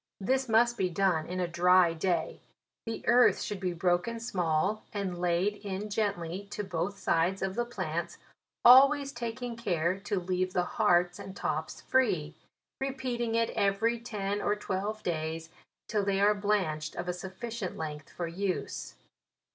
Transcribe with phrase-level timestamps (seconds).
[0.19, 2.39] This must be done in a dry day;
[2.87, 7.65] the earth should be broken small, and laid in gently to both sides of the
[7.65, 8.17] plants,
[8.65, 12.33] always ta king care to leave the hearts and tops free;
[12.79, 15.51] repeating it every ten or twelve days,
[15.87, 18.95] till they are blanched of a sufficient length for use.